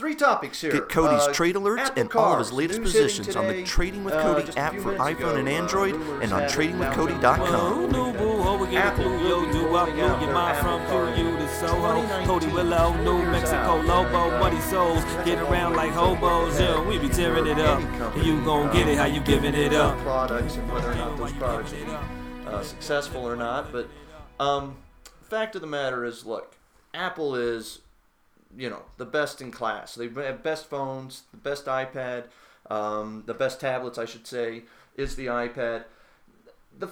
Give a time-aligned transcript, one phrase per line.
[0.00, 0.72] Three topics here.
[0.72, 3.46] Get Cody's Uh, trade alerts Apple and all of his latest news hitting positions on
[3.48, 6.22] the Trading with uh, Cody just a app for iPhone and ago, uh, Android rumors
[6.22, 7.92] and on had it down tradingwithcody.com.
[7.92, 13.56] to Apple will be rolling out their Apple Car 2019 Cody Willard, New years Mexico,
[13.56, 13.84] out.
[13.84, 17.80] Lobo, And, money uh, souls, get around like hobos, yeah, we be tearing it up.
[17.82, 19.98] Any company, You gon' get it, how you uh, giving it up?
[19.98, 21.92] Products and whether or not those products will be
[22.46, 23.70] uh, successful or not.
[23.70, 23.90] But
[24.38, 24.78] um,
[25.28, 26.56] fact of the matter is, look,
[26.94, 27.80] Apple is,
[28.56, 29.94] you know, the best in class.
[29.94, 32.24] They have best phones, the best iPad,
[32.68, 34.62] um, the best tablets, I should say,
[34.96, 35.84] is the iPad.
[36.78, 36.90] The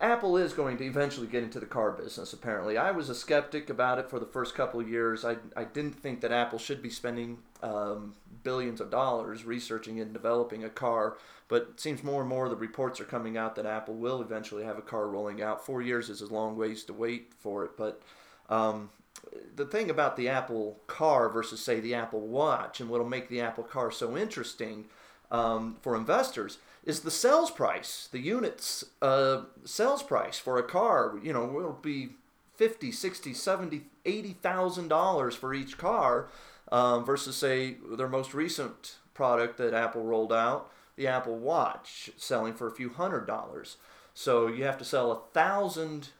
[0.00, 2.32] Apple is going to eventually get into the car business.
[2.32, 5.24] Apparently, I was a skeptic about it for the first couple of years.
[5.24, 10.12] I, I didn't think that Apple should be spending um, billions of dollars researching and
[10.12, 11.16] developing a car.
[11.48, 14.64] But it seems more and more the reports are coming out that Apple will eventually
[14.64, 15.64] have a car rolling out.
[15.64, 18.02] Four years is a long ways to wait for it, but
[18.48, 18.90] um,
[19.54, 23.40] the thing about the Apple car versus say the Apple Watch and what'll make the
[23.40, 24.86] Apple car so interesting
[25.30, 31.18] um, for investors is the sales price, the units uh, sales price for a car.
[31.22, 32.10] You know, will be
[32.56, 36.28] 50, 60, 70, 80,000 dollars for each car
[36.70, 42.54] um, versus say their most recent product that Apple rolled out, the Apple Watch, selling
[42.54, 43.76] for a few hundred dollars.
[44.12, 46.10] So you have to sell a thousand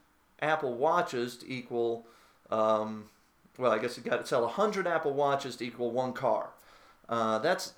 [0.41, 2.07] Apple Watches to equal,
[2.51, 3.05] um,
[3.59, 6.51] well, I guess you got to sell a hundred Apple Watches to equal one car.
[7.09, 7.75] Uh, that's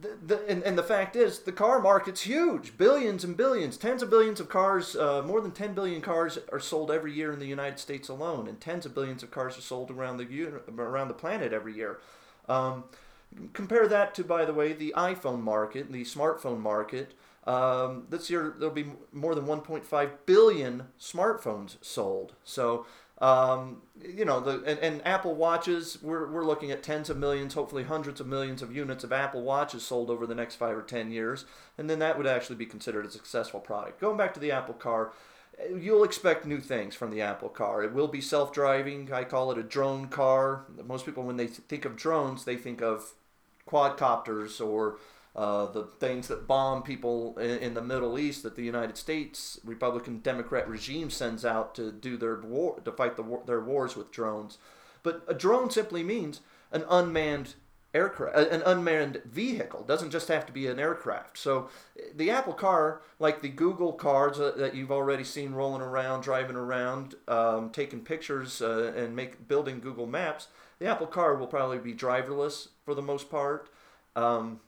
[0.00, 2.76] the, the, and, and the fact is, the car market's huge.
[2.76, 6.60] Billions and billions, tens of billions of cars, uh, more than 10 billion cars are
[6.60, 9.62] sold every year in the United States alone, and tens of billions of cars are
[9.62, 12.00] sold around the around the planet every year.
[12.48, 12.84] Um,
[13.52, 17.14] compare that to, by the way, the iPhone market, the smartphone market.
[17.46, 22.34] Um, this year there'll be more than 1.5 billion smartphones sold.
[22.44, 22.86] So
[23.22, 27.54] um, you know, the and, and Apple Watches, we're, we're looking at tens of millions,
[27.54, 30.82] hopefully hundreds of millions of units of Apple Watches sold over the next five or
[30.82, 31.44] ten years,
[31.78, 34.00] and then that would actually be considered a successful product.
[34.00, 35.12] Going back to the Apple car,
[35.72, 37.84] you'll expect new things from the Apple car.
[37.84, 39.12] It will be self-driving.
[39.12, 40.64] I call it a drone car.
[40.84, 43.12] Most people, when they think of drones, they think of
[43.68, 44.98] quadcopters or
[45.34, 49.58] uh, the things that bomb people in, in, the Middle East that the United States
[49.64, 53.96] Republican Democrat regime sends out to do their war to fight the war, their wars
[53.96, 54.58] with drones.
[55.02, 56.40] But a drone simply means
[56.70, 57.54] an unmanned
[57.94, 59.80] aircraft, an unmanned vehicle.
[59.80, 61.38] It doesn't just have to be an aircraft.
[61.38, 61.68] So
[62.14, 67.14] the Apple car, like the Google cars that you've already seen rolling around, driving around,
[67.28, 70.48] um, taking pictures uh, and make building Google Maps,
[70.78, 73.68] the Apple car will probably be driverless for the most part.
[74.16, 74.60] Um,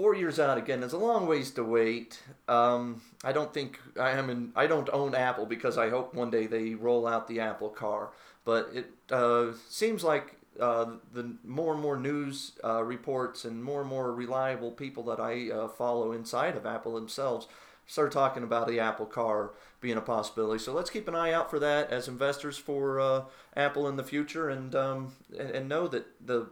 [0.00, 2.22] four years out again there's a long ways to wait.
[2.48, 6.30] Um, i don't think i am in i don't own apple because i hope one
[6.30, 8.08] day they roll out the apple car.
[8.46, 13.82] But it uh, seems like uh, the more and more news uh, reports and more
[13.82, 17.46] and more reliable people that i uh, follow inside of apple themselves
[17.86, 19.50] start talking about the apple car
[19.80, 20.62] being a possibility.
[20.62, 23.24] So let's keep an eye out for that as investors for uh,
[23.54, 26.48] apple in the future and, um, and and know that the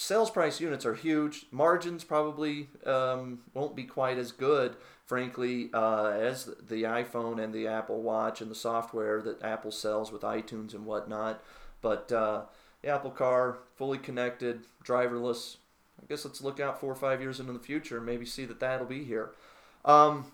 [0.00, 1.44] sales price units are huge.
[1.50, 7.66] Margins probably um, won't be quite as good, frankly, uh, as the iPhone and the
[7.66, 11.44] Apple Watch and the software that Apple sells with iTunes and whatnot.
[11.82, 12.44] But uh,
[12.80, 15.58] the Apple Car, fully connected, driverless.
[16.02, 18.46] I guess let's look out four or five years into the future and maybe see
[18.46, 19.32] that that'll be here.
[19.84, 20.32] Um,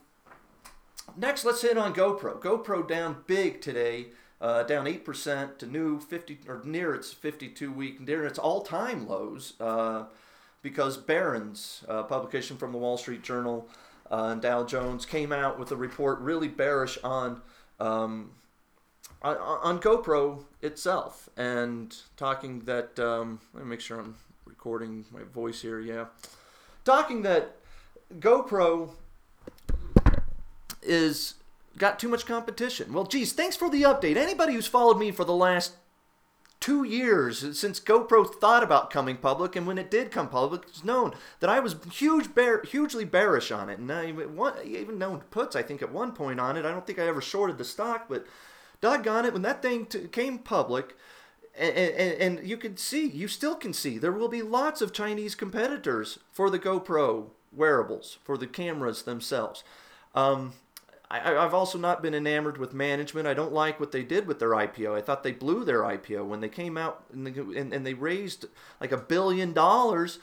[1.16, 2.40] next, let's hit on GoPro.
[2.40, 4.06] GoPro down big today
[4.40, 9.08] uh, down 8% to new 50 or near its 52 week, near its all time
[9.08, 10.04] lows uh,
[10.62, 13.68] because Barron's uh, publication from the Wall Street Journal
[14.10, 17.42] uh, and Dow Jones came out with a report really bearish on.
[17.78, 18.30] Um,
[19.22, 24.14] on, on GoPro itself, and talking that, um, let me make sure I'm
[24.44, 26.06] recording my voice here, yeah.
[26.84, 27.56] Talking that
[28.18, 28.90] GoPro
[30.82, 31.34] is
[31.76, 32.92] got too much competition.
[32.92, 34.16] Well, geez, thanks for the update.
[34.16, 35.74] Anybody who's followed me for the last
[36.58, 40.84] two years since GoPro thought about coming public, and when it did come public, it's
[40.84, 44.12] known that I was huge bear, hugely bearish on it, and I
[44.64, 45.54] even known puts.
[45.54, 48.06] I think at one point on it, I don't think I ever shorted the stock,
[48.08, 48.26] but
[48.80, 50.96] doggone it, when that thing t- came public.
[51.58, 54.92] And, and, and you can see, you still can see, there will be lots of
[54.92, 59.64] Chinese competitors for the GoPro wearables, for the cameras themselves.
[60.14, 60.52] Um,
[61.10, 63.28] I, have also not been enamored with management.
[63.28, 64.96] I don't like what they did with their IPO.
[64.96, 67.94] I thought they blew their IPO when they came out and they, and, and they
[67.94, 68.46] raised
[68.80, 70.18] like a billion dollars.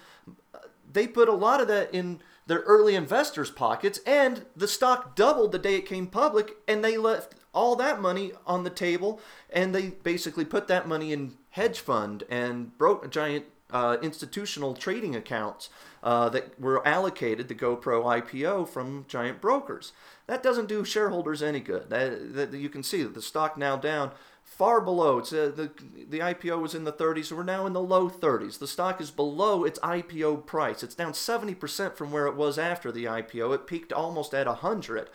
[0.92, 5.54] They put a lot of that in their early investors' pockets, and the stock doubled
[5.54, 9.74] the day it came public, and they left all that money on the table, and
[9.74, 15.16] they basically put that money in hedge fund and broke a giant uh, institutional trading
[15.16, 15.70] accounts
[16.04, 19.92] uh, that were allocated the GoPro IPO from giant brokers.
[20.28, 21.90] That doesn't do shareholders any good.
[21.90, 24.12] That, that you can see that the stock now down
[24.44, 25.18] far below.
[25.18, 25.72] It's uh, the
[26.10, 27.32] the IPO was in the 30s.
[27.32, 28.60] We're now in the low 30s.
[28.60, 30.84] The stock is below its IPO price.
[30.84, 33.56] It's down 70% from where it was after the IPO.
[33.56, 35.10] It peaked almost at 100.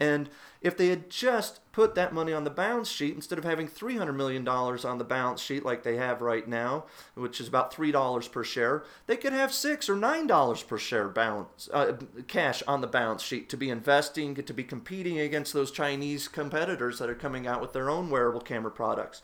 [0.00, 0.30] And
[0.60, 4.14] if they had just put that money on the balance sheet instead of having $300
[4.14, 8.44] million on the balance sheet like they have right now, which is about $3 per
[8.44, 11.96] share, they could have 6 or $9 per share balance uh,
[12.28, 16.98] cash on the balance sheet to be investing, to be competing against those Chinese competitors
[16.98, 19.20] that are coming out with their own wearable camera products.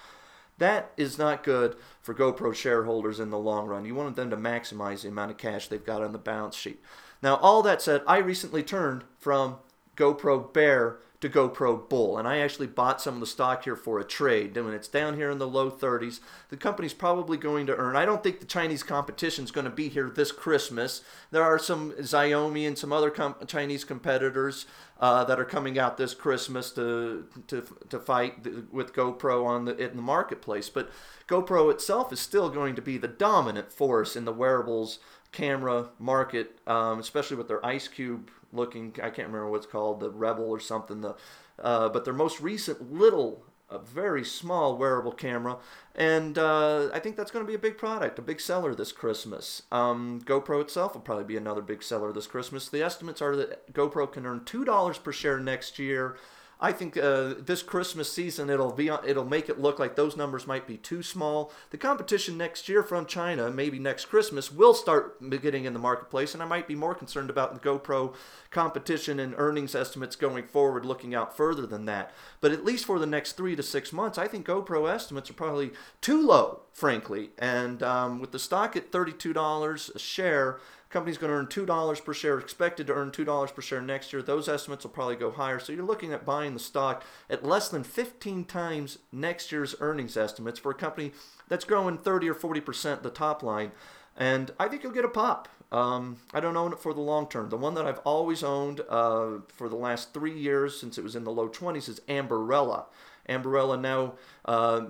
[0.58, 3.84] That is not good for GoPro shareholders in the long run.
[3.84, 6.80] You want them to maximize the amount of cash they've got on the balance sheet.
[7.22, 9.56] Now, all that said, I recently turned from
[9.96, 12.18] GoPro Bear to GoPro Bull.
[12.18, 14.56] And I actually bought some of the stock here for a trade.
[14.56, 16.20] And when it's down here in the low 30s,
[16.50, 17.96] the company's probably going to earn.
[17.96, 21.02] I don't think the Chinese competition is going to be here this Christmas.
[21.30, 24.66] There are some Xiaomi and some other com- Chinese competitors
[25.00, 29.76] uh, that are coming out this Christmas to to, to fight with GoPro on the
[29.76, 30.68] in the marketplace.
[30.68, 30.90] But
[31.26, 34.98] GoPro itself is still going to be the dominant force in the wearables
[35.34, 38.94] camera market, um, especially with their Ice Cube looking.
[39.02, 41.02] I can't remember what's called the Rebel or something.
[41.02, 41.16] The
[41.58, 45.58] uh, but their most recent little, a very small wearable camera,
[45.94, 48.92] and uh, I think that's going to be a big product, a big seller this
[48.92, 49.62] Christmas.
[49.70, 52.68] Um, GoPro itself will probably be another big seller this Christmas.
[52.68, 56.16] The estimates are that GoPro can earn two dollars per share next year.
[56.64, 60.46] I think uh, this Christmas season it'll be it'll make it look like those numbers
[60.46, 61.52] might be too small.
[61.68, 66.32] The competition next year from China, maybe next Christmas, will start getting in the marketplace,
[66.32, 68.14] and I might be more concerned about the GoPro
[68.50, 72.14] competition and earnings estimates going forward, looking out further than that.
[72.40, 75.34] But at least for the next three to six months, I think GoPro estimates are
[75.34, 77.32] probably too low, frankly.
[77.36, 80.60] And um, with the stock at thirty-two dollars a share
[80.94, 84.22] company's going to earn $2 per share, expected to earn $2 per share next year.
[84.22, 85.58] Those estimates will probably go higher.
[85.58, 90.16] So you're looking at buying the stock at less than 15 times next year's earnings
[90.16, 91.10] estimates for a company
[91.48, 93.72] that's growing 30 or 40% the top line.
[94.16, 95.48] And I think you'll get a pop.
[95.72, 97.48] Um, I don't own it for the long term.
[97.48, 101.16] The one that I've always owned uh, for the last three years since it was
[101.16, 102.84] in the low 20s is Ambarella.
[103.28, 104.14] Ambarella now
[104.44, 104.82] uh,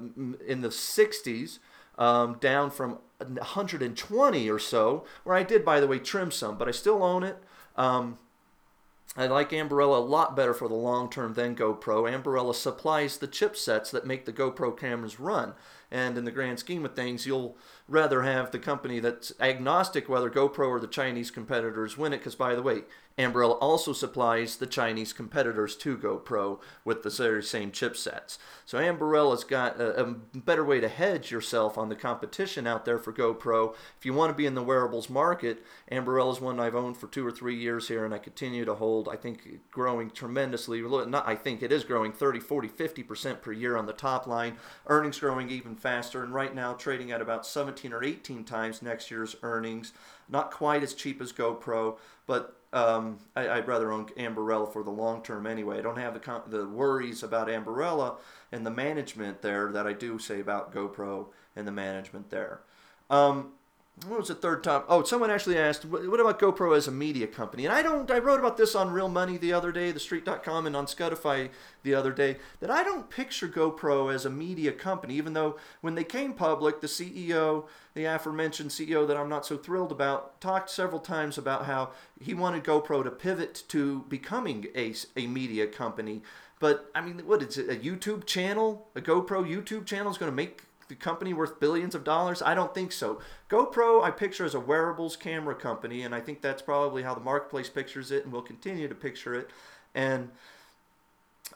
[0.46, 1.60] in the 60s
[1.98, 6.68] um, down from 120 or so, where I did, by the way, trim some, but
[6.68, 7.38] I still own it.
[7.76, 8.18] Um,
[9.16, 12.10] I like Ambarella a lot better for the long term than GoPro.
[12.10, 15.54] Ambarella supplies the chipsets that make the GoPro cameras run.
[15.90, 17.56] And in the grand scheme of things, you'll
[17.86, 22.18] rather have the company that's agnostic whether GoPro or the Chinese competitors win it.
[22.18, 22.82] Because, by the way,
[23.16, 28.38] Ambarella also supplies the Chinese competitors to GoPro with the very same chipsets.
[28.66, 32.98] So Ambarella's got a, a, better way to hedge yourself on the competition out there
[32.98, 33.74] for GoPro.
[33.96, 37.24] If you want to be in the wearables market, Ambarella's one I've owned for two
[37.24, 39.08] or three years here, and I continue to hold.
[39.08, 40.82] I think growing tremendously.
[40.82, 44.26] Not I think it is growing 30, 40, 50 percent per year on the top
[44.26, 44.56] line.
[44.88, 49.10] Earnings growing even faster, and right now trading at about 17 or 18 times next
[49.10, 49.92] year's earnings.
[50.28, 54.90] Not quite as cheap as GoPro, but um, I, would rather own Ambarella for the
[54.90, 55.78] long term anyway.
[55.78, 58.16] I don't have the the worries about Ambarella
[58.50, 62.60] and the management there that I do say about GoPro and the management there.
[63.08, 63.52] Um,
[64.08, 64.86] what was the third top?
[64.88, 67.64] Oh, someone actually asked, what about GoPro as a media company?
[67.64, 70.74] And I don't, I wrote about this on Real Money the other day, TheStreet.com, and
[70.74, 71.50] on Scutify
[71.84, 75.94] the other day, that I don't picture GoPro as a media company, even though when
[75.94, 80.70] they came public, the CEO, the aforementioned CEO that I'm not so thrilled about, talked
[80.70, 86.22] several times about how he wanted GoPro to pivot to becoming a, a media company.
[86.58, 87.70] But I mean, what is it?
[87.70, 91.94] A YouTube channel, a GoPro YouTube channel is going to make the company worth billions
[91.94, 92.42] of dollars?
[92.42, 93.20] I don't think so.
[93.48, 97.20] GoPro, I picture as a wearables camera company, and I think that's probably how the
[97.20, 99.50] marketplace pictures it, and will continue to picture it.
[99.94, 100.30] And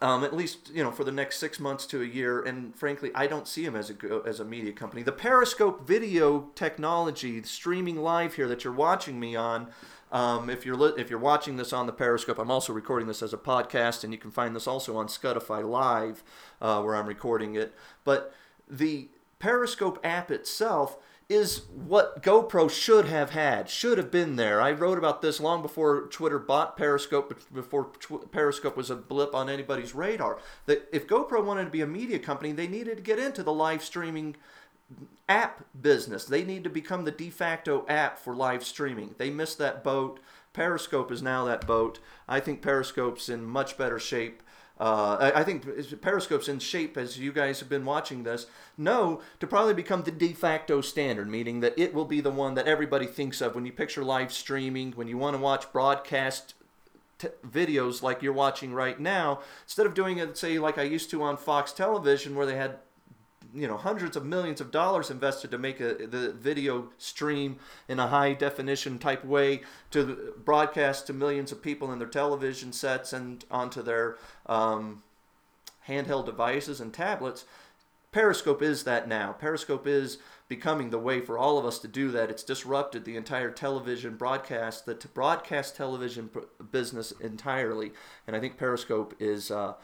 [0.00, 2.42] um, at least you know for the next six months to a year.
[2.42, 5.02] And frankly, I don't see them as a as a media company.
[5.02, 9.68] The Periscope video technology, streaming live here that you're watching me on.
[10.10, 13.22] Um, if you're li- if you're watching this on the Periscope, I'm also recording this
[13.22, 16.22] as a podcast, and you can find this also on Scutify Live,
[16.60, 17.74] uh, where I'm recording it.
[18.04, 18.32] But
[18.68, 19.08] the
[19.38, 24.62] Periscope app itself is what GoPro should have had, should have been there.
[24.62, 29.50] I wrote about this long before Twitter bought Periscope, before Periscope was a blip on
[29.50, 30.38] anybody's radar.
[30.64, 33.52] That if GoPro wanted to be a media company, they needed to get into the
[33.52, 34.36] live streaming
[35.28, 36.24] app business.
[36.24, 39.14] They need to become the de facto app for live streaming.
[39.18, 40.20] They missed that boat.
[40.54, 41.98] Periscope is now that boat.
[42.26, 44.42] I think Periscope's in much better shape.
[44.80, 45.66] Uh, I, I think
[46.00, 50.10] Periscope's in shape, as you guys have been watching this, know to probably become the
[50.10, 53.66] de facto standard, meaning that it will be the one that everybody thinks of when
[53.66, 56.54] you picture live streaming, when you want to watch broadcast
[57.18, 61.10] t- videos like you're watching right now, instead of doing it, say, like I used
[61.10, 62.78] to on Fox Television, where they had
[63.54, 67.56] you know hundreds of millions of dollars invested to make a, the video stream
[67.88, 72.72] in a high definition type way to broadcast to millions of people in their television
[72.72, 75.02] sets and onto their um,
[75.88, 77.44] handheld devices and tablets.
[78.10, 79.32] Periscope is that now.
[79.32, 82.30] Periscope is becoming the way for all of us to do that.
[82.30, 86.30] It's disrupted the entire television broadcast, the broadcast television
[86.70, 87.92] business entirely,
[88.26, 89.50] and I think Periscope is.
[89.50, 89.74] Uh,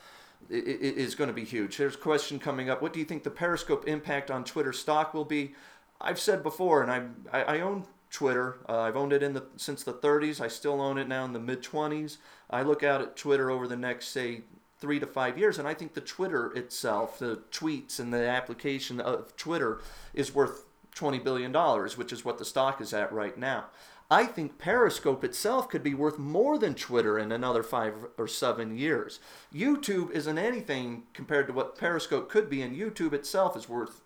[0.51, 1.77] is going to be huge.
[1.77, 2.83] There's a question coming up.
[2.83, 5.55] What do you think the Periscope impact on Twitter stock will be?
[6.01, 6.91] I've said before, and
[7.33, 8.59] I I, own Twitter.
[8.69, 10.41] Uh, I've owned it in the since the 30s.
[10.41, 12.19] I still own it now in the mid 20s.
[12.51, 14.43] I look out at Twitter over the next say
[14.79, 19.01] three to five years, and I think the Twitter itself, the tweets and the application
[19.01, 19.81] of Twitter,
[20.13, 23.67] is worth 20 billion dollars, which is what the stock is at right now.
[24.11, 28.77] I think Periscope itself could be worth more than Twitter in another five or seven
[28.77, 29.19] years.
[29.53, 34.03] YouTube isn't anything compared to what Periscope could be, and YouTube itself is worth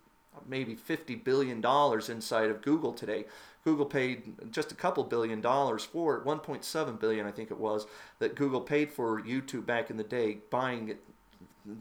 [0.47, 1.65] maybe $50 billion
[2.09, 3.25] inside of Google today.
[3.65, 7.87] Google paid just a couple billion dollars for it, 1.7 billion I think it was,
[8.19, 11.03] that Google paid for YouTube back in the day, buying it,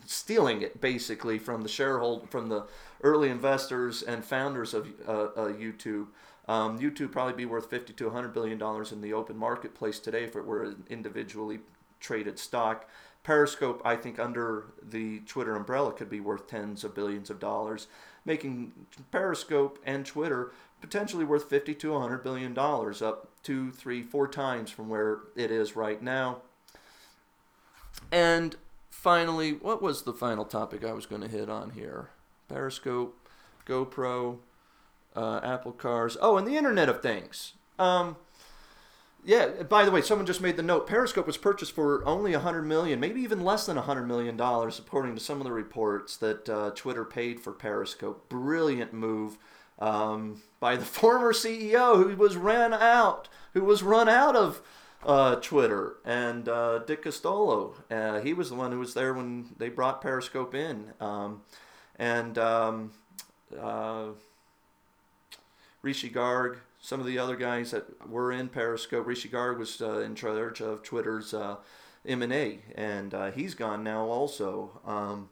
[0.06, 2.66] stealing it basically from the shareholder, from the
[3.02, 6.08] early investors and founders of uh, uh, YouTube.
[6.48, 10.24] Um, YouTube probably be worth 50 to 100 billion dollars in the open marketplace today
[10.24, 11.60] if it were an individually
[12.00, 12.90] traded stock.
[13.24, 17.88] Periscope, I think, under the Twitter umbrella, could be worth tens of billions of dollars,
[18.24, 18.72] making
[19.12, 24.70] Periscope and Twitter potentially worth 50 to 100 billion dollars, up two, three, four times
[24.70, 26.38] from where it is right now.
[28.12, 28.56] And
[28.98, 32.10] finally, what was the final topic I was going to hit on here?
[32.50, 33.16] Periscope,
[33.66, 34.40] GoPro,
[35.16, 36.18] uh, Apple cars.
[36.20, 37.54] Oh, and the Internet of Things.
[37.78, 38.18] Um,
[39.24, 39.64] yeah.
[39.70, 40.88] By the way, someone just made the note.
[40.88, 44.36] Periscope was purchased for only a hundred million, maybe even less than a hundred million
[44.36, 48.28] dollars, according to some of the reports that uh, Twitter paid for Periscope.
[48.30, 49.38] Brilliant move
[49.78, 54.62] um, by the former CEO who was ran out, who was run out of
[55.06, 57.74] uh, Twitter, and uh, Dick Costolo.
[57.90, 61.42] Uh, he was the one who was there when they brought Periscope in, um,
[61.98, 62.92] and um,
[63.60, 64.08] uh,
[65.82, 66.58] Rishi Garg.
[66.80, 70.62] Some of the other guys that were in Periscope, Rishi Garg was uh, in charge
[70.62, 71.58] of Twitter's uh,
[72.06, 74.80] M&A, and he's gone now also.
[74.86, 75.30] Um,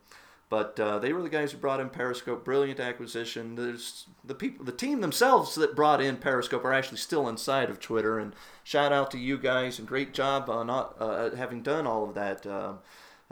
[0.50, 2.46] but uh, they were the guys who brought in Periscope.
[2.46, 3.56] Brilliant acquisition.
[3.56, 7.80] There's the people, the team themselves that brought in Periscope are actually still inside of
[7.80, 8.20] Twitter.
[8.20, 8.34] And
[8.64, 12.14] shout out to you guys and great job on not uh, having done all of
[12.16, 12.46] that.
[12.46, 12.74] Uh,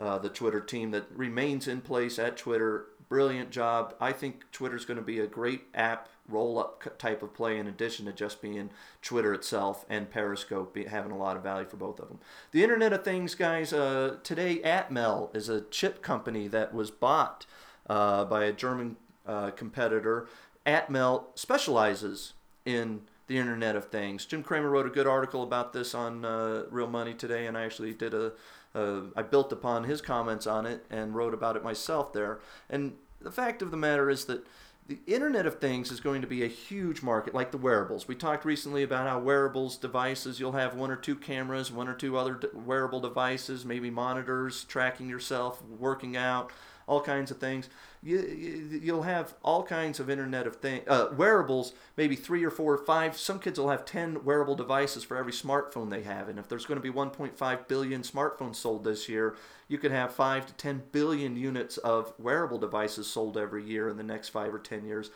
[0.00, 2.86] uh the Twitter team that remains in place at Twitter.
[3.08, 3.94] Brilliant job.
[4.00, 7.66] I think Twitter's going to be a great app roll up type of play in
[7.66, 8.70] addition to just being
[9.02, 12.18] Twitter itself and Periscope having a lot of value for both of them.
[12.52, 17.46] The Internet of Things, guys, uh, today Atmel is a chip company that was bought
[17.88, 20.28] uh, by a German uh, competitor.
[20.66, 22.32] Atmel specializes
[22.64, 24.26] in the Internet of Things.
[24.26, 27.64] Jim Cramer wrote a good article about this on uh, Real Money today, and I
[27.64, 28.32] actually did a.
[28.74, 32.40] Uh, I built upon his comments on it and wrote about it myself there.
[32.68, 34.44] And the fact of the matter is that
[34.86, 38.06] the Internet of Things is going to be a huge market, like the wearables.
[38.06, 41.94] We talked recently about how wearables devices, you'll have one or two cameras, one or
[41.94, 46.52] two other wearable devices, maybe monitors, tracking yourself, working out,
[46.86, 47.68] all kinds of things
[48.04, 52.74] you, you'll have all kinds of Internet of Things uh, wearables, maybe three or four
[52.74, 53.16] or five.
[53.16, 56.28] Some kids will have 10 wearable devices for every smartphone they have.
[56.28, 59.36] And if there's going to be 1.5 billion smartphones sold this year,
[59.68, 63.96] you could have 5 to 10 billion units of wearable devices sold every year in
[63.96, 65.10] the next 5 or 10 years.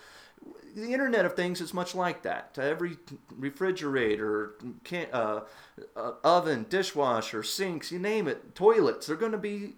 [0.75, 2.57] The Internet of Things is much like that.
[2.59, 2.97] Every
[3.37, 5.41] refrigerator, can, uh,
[5.95, 9.75] uh, oven, dishwasher, sinks, you name it, toilets, they're going to be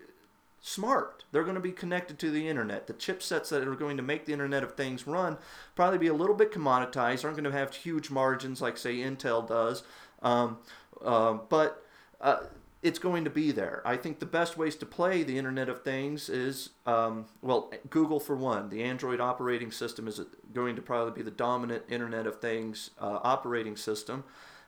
[0.61, 1.25] smart.
[1.33, 2.87] They're going to be connected to the internet.
[2.87, 5.39] The chipsets that are going to make the Internet of Things run
[5.75, 7.25] probably be a little bit commoditized.
[7.25, 9.83] Aren't going to have huge margins like say Intel does,
[10.23, 10.59] um,
[11.03, 11.85] uh, but
[12.21, 12.41] uh,
[12.83, 13.83] it's going to be there.
[13.85, 18.21] I think the best ways to play the Internet of Things is um, well, Google
[18.21, 18.69] for one.
[18.69, 20.21] The Android operating system is
[20.53, 24.25] going to probably be the dominant Internet of Things uh, operating system,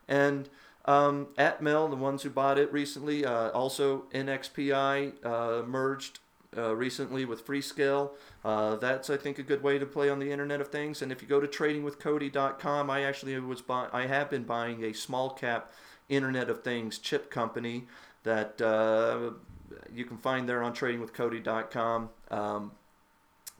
[0.08, 0.48] and
[0.84, 6.18] um, Atmel, the ones who bought it recently, uh, also NXPI uh, merged
[6.56, 8.10] uh, recently with Freescale.
[8.44, 11.00] Uh, that's I think a good way to play on the Internet of Things.
[11.00, 14.92] And if you go to tradingwithcody.com, I actually was buy- I have been buying a
[14.92, 15.72] small cap
[16.08, 17.84] Internet of Things chip company
[18.24, 19.30] that uh,
[19.94, 22.72] you can find there on tradingwithcody.com, um,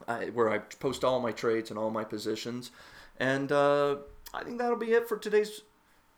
[0.07, 2.71] I, where I post all my trades and all my positions.
[3.19, 3.97] And uh,
[4.33, 5.61] I think that'll be it for today's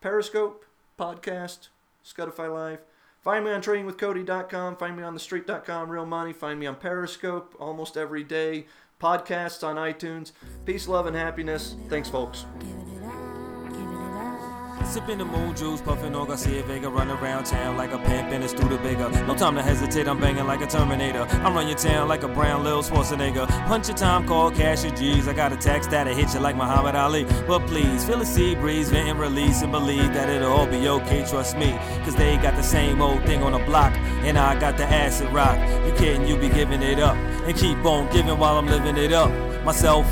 [0.01, 0.65] Periscope
[0.97, 1.69] podcast,
[2.03, 2.79] Scutify Live.
[3.21, 4.77] Find me on tradingwithcody.com.
[4.77, 6.31] Find me on thestreet.com, Real Money.
[6.31, 8.67] Find me on Periscope almost every day.
[9.01, 10.31] Podcasts on iTunes.
[10.65, 11.75] Peace, love, and happiness.
[11.89, 12.45] Thanks, folks.
[14.95, 18.41] Sipping the moon juice, puffing on Garcia Vega, run around town like a pimp in
[18.43, 19.09] a Studebaker.
[19.25, 21.27] No time to hesitate, I'm banging like a Terminator.
[21.29, 23.45] I run your town like a brown Lil Schwarzenegger.
[23.67, 25.27] Punch your time, call cash your G's.
[25.27, 27.25] I got a text that'll hit you like Muhammad Ali.
[27.45, 30.87] But please, feel the sea breeze, vent and release, and believe that it'll all be
[30.87, 31.77] okay, trust me.
[32.05, 33.91] Cause they got the same old thing on the block,
[34.23, 35.59] and I got the acid rock.
[35.85, 37.17] You kidding, you be giving it up.
[37.17, 39.54] And keep on giving while I'm living it up.
[39.65, 40.05] Myself,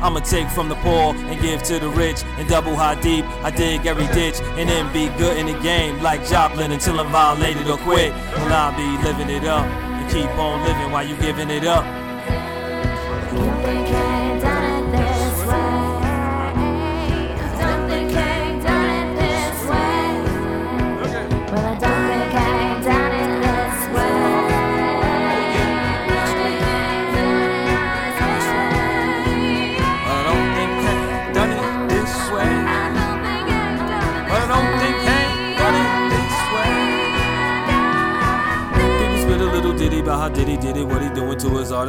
[0.00, 2.22] I'ma take from the poor and give to the rich.
[2.38, 4.40] And double high deep, I dig every ditch.
[4.40, 8.12] And then be good in the game like Joplin until I'm violated or quit.
[8.12, 9.66] Well, I'll be living it up.
[9.66, 11.84] And keep on living while you giving it up.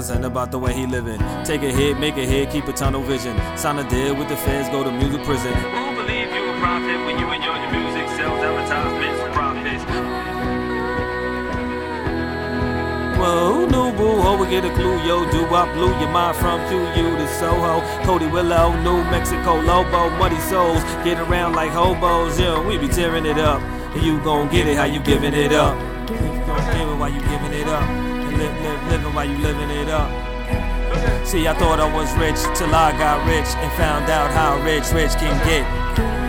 [0.10, 1.20] And about the way he living.
[1.46, 3.38] Take a hit, make a hit, keep a tunnel vision.
[3.56, 5.54] Sign a deal with the feds, go to music prison.
[5.54, 9.84] Who believe you a profit when you enjoy your music, sells advertisements for profits?
[13.20, 14.22] Well, who knew, boo?
[14.22, 15.30] Ho, we get a clue, yo.
[15.30, 17.82] Do I blew your mind from QU to Soho?
[18.04, 20.84] Cody Willard, New Mexico, Lobo, Muddy Souls.
[21.06, 22.60] Get around like hobos, yeah.
[22.68, 23.62] We be tearing it up.
[24.02, 25.78] You gon' get it how you giving it up.
[26.10, 28.11] You gon' give it while you giving it up.
[28.42, 30.10] Live, live, living while you living it up.
[31.28, 34.92] See, I thought I was rich till I got rich and found out how rich
[34.92, 36.21] rich can get.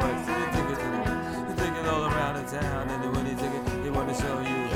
[0.00, 0.32] to work, so
[1.76, 4.69] it all around the town, and when they took it, they want to show you.